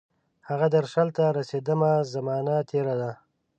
[0.49, 3.11] هغه درشل ته رسیدمه، زمانه تیره ده